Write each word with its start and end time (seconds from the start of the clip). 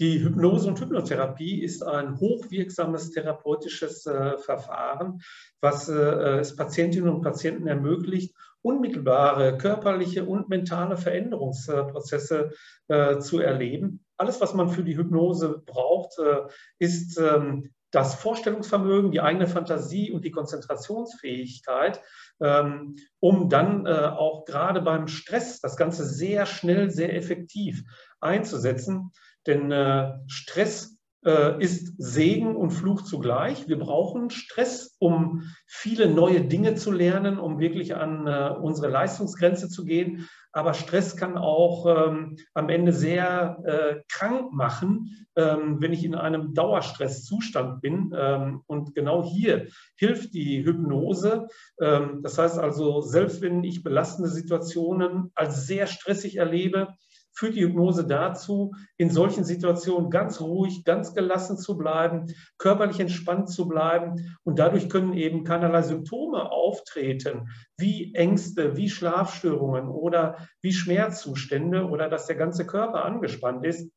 Die 0.00 0.22
Hypnose 0.22 0.68
und 0.68 0.80
Hypnotherapie 0.80 1.60
ist 1.60 1.82
ein 1.82 2.20
hochwirksames 2.20 3.10
therapeutisches 3.10 4.06
äh, 4.06 4.38
Verfahren, 4.38 5.22
was 5.60 5.88
äh, 5.88 6.38
es 6.38 6.54
Patientinnen 6.54 7.12
und 7.12 7.22
Patienten 7.22 7.66
ermöglicht, 7.66 8.34
unmittelbare 8.62 9.58
körperliche 9.58 10.24
und 10.24 10.48
mentale 10.48 10.96
Veränderungsprozesse 10.96 12.52
äh, 12.86 13.18
zu 13.18 13.40
erleben. 13.40 14.04
Alles, 14.16 14.40
was 14.40 14.54
man 14.54 14.68
für 14.68 14.84
die 14.84 14.96
Hypnose 14.96 15.62
braucht, 15.66 16.18
äh, 16.20 16.42
ist 16.78 17.18
ähm, 17.18 17.70
das 17.90 18.14
Vorstellungsvermögen, 18.16 19.10
die 19.10 19.20
eigene 19.20 19.46
Fantasie 19.46 20.12
und 20.12 20.24
die 20.24 20.30
Konzentrationsfähigkeit, 20.30 22.00
ähm, 22.40 22.96
um 23.18 23.48
dann 23.48 23.86
äh, 23.86 23.90
auch 23.90 24.44
gerade 24.44 24.82
beim 24.82 25.08
Stress 25.08 25.60
das 25.60 25.76
Ganze 25.76 26.04
sehr 26.04 26.46
schnell, 26.46 26.90
sehr 26.90 27.16
effektiv 27.16 27.82
einzusetzen. 28.20 29.10
Denn 29.48 29.72
äh, 29.72 30.12
Stress 30.28 30.98
äh, 31.24 31.60
ist 31.62 31.94
Segen 31.98 32.54
und 32.54 32.70
Fluch 32.70 33.02
zugleich. 33.02 33.66
Wir 33.68 33.78
brauchen 33.78 34.30
Stress, 34.30 34.94
um 35.00 35.42
viele 35.66 36.08
neue 36.08 36.42
Dinge 36.42 36.76
zu 36.76 36.92
lernen, 36.92 37.38
um 37.38 37.58
wirklich 37.58 37.96
an 37.96 38.26
äh, 38.26 38.54
unsere 38.62 38.88
Leistungsgrenze 38.88 39.68
zu 39.68 39.84
gehen. 39.84 40.28
Aber 40.52 40.74
Stress 40.74 41.16
kann 41.16 41.36
auch 41.36 41.86
ähm, 41.86 42.36
am 42.54 42.68
Ende 42.68 42.92
sehr 42.92 43.58
äh, 43.64 44.02
krank 44.08 44.52
machen, 44.52 45.26
ähm, 45.36 45.80
wenn 45.80 45.92
ich 45.92 46.04
in 46.04 46.14
einem 46.14 46.54
Dauerstresszustand 46.54 47.80
bin. 47.80 48.14
Ähm, 48.16 48.62
und 48.66 48.94
genau 48.94 49.24
hier 49.24 49.68
hilft 49.96 50.34
die 50.34 50.64
Hypnose. 50.64 51.48
Ähm, 51.80 52.20
das 52.22 52.38
heißt 52.38 52.58
also, 52.58 53.00
selbst 53.00 53.42
wenn 53.42 53.64
ich 53.64 53.82
belastende 53.82 54.30
Situationen 54.30 55.32
als 55.34 55.66
sehr 55.66 55.86
stressig 55.86 56.36
erlebe, 56.36 56.94
führt 57.38 57.54
die 57.54 57.64
Hypnose 57.64 58.04
dazu, 58.04 58.74
in 58.96 59.10
solchen 59.10 59.44
Situationen 59.44 60.10
ganz 60.10 60.40
ruhig, 60.40 60.84
ganz 60.84 61.14
gelassen 61.14 61.56
zu 61.56 61.78
bleiben, 61.78 62.34
körperlich 62.58 62.98
entspannt 62.98 63.48
zu 63.48 63.68
bleiben. 63.68 64.36
Und 64.42 64.58
dadurch 64.58 64.88
können 64.88 65.12
eben 65.12 65.44
keinerlei 65.44 65.82
Symptome 65.82 66.50
auftreten, 66.50 67.48
wie 67.76 68.12
Ängste, 68.14 68.76
wie 68.76 68.90
Schlafstörungen 68.90 69.88
oder 69.88 70.48
wie 70.62 70.72
Schmerzzustände 70.72 71.86
oder 71.86 72.08
dass 72.08 72.26
der 72.26 72.36
ganze 72.36 72.66
Körper 72.66 73.04
angespannt 73.04 73.64
ist. 73.64 73.88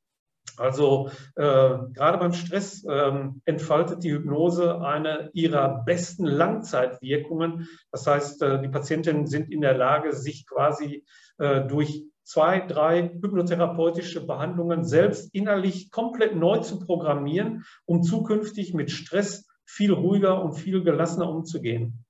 Also 0.58 1.10
äh, 1.36 1.44
gerade 1.94 2.18
beim 2.20 2.34
Stress 2.34 2.84
äh, 2.84 3.12
entfaltet 3.46 4.04
die 4.04 4.12
Hypnose 4.12 4.82
eine 4.82 5.32
ihrer 5.34 5.84
besten 5.84 6.26
Langzeitwirkungen. 6.26 7.68
Das 7.92 8.06
heißt, 8.06 8.42
äh, 8.44 8.62
die 8.62 8.70
Patientinnen 8.70 9.26
sind 9.26 9.52
in 9.52 9.62
der 9.62 9.76
Lage, 9.76 10.14
sich 10.14 10.46
quasi 10.46 11.06
äh, 11.40 11.62
durch 11.62 12.04
zwei, 12.32 12.62
drei 12.62 13.10
hypnotherapeutische 13.22 14.26
Behandlungen 14.26 14.86
selbst 14.86 15.36
innerlich 15.36 15.92
komplett 15.92 16.34
neu 16.34 16.60
zu 16.60 16.80
programmieren, 16.80 17.66
um 17.86 18.04
zukünftig 18.04 18.74
mit 18.74 18.90
Stress 18.90 19.50
viel 19.66 19.92
ruhiger 19.92 20.42
und 20.42 20.54
viel 20.54 20.82
gelassener 20.82 21.30
umzugehen. 21.30 22.06